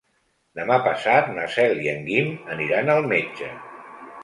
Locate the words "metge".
3.15-3.55